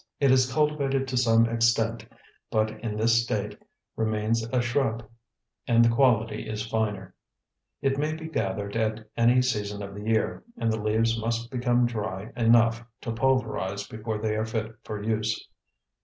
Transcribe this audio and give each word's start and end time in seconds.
It 0.19 0.31
is 0.31 0.51
cultivated 0.51 1.07
to 1.09 1.15
some 1.15 1.45
extent, 1.45 2.07
but 2.49 2.71
in 2.81 2.97
this 2.97 3.21
state 3.21 3.61
remains 3.95 4.41
a 4.51 4.59
shrub, 4.59 5.07
and 5.67 5.85
the 5.85 5.93
quality 5.95 6.49
is 6.49 6.65
finer. 6.65 7.13
It 7.83 7.99
may 7.99 8.13
be 8.15 8.27
gathered 8.27 8.75
at 8.75 9.07
any 9.15 9.43
season 9.43 9.83
of 9.83 9.93
the 9.93 10.01
year, 10.01 10.41
and 10.57 10.73
the 10.73 10.81
leaves 10.81 11.19
must 11.19 11.51
become 11.51 11.85
dry 11.85 12.31
enough 12.35 12.83
to 13.01 13.11
pulverize 13.11 13.85
before 13.87 14.17
they 14.17 14.35
are 14.35 14.43
fit 14.47 14.73
for 14.83 15.03
use. 15.03 15.47